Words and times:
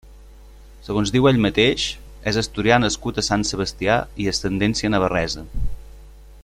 Segons 0.85 1.11
diu 1.15 1.27
ell 1.31 1.41
mateix, 1.45 1.83
és 2.31 2.39
asturià 2.43 2.81
nascut 2.85 3.21
a 3.23 3.27
Sant 3.29 3.47
Sebastià 3.53 4.01
i 4.25 4.31
ascendència 4.33 4.93
navarresa. 4.95 5.45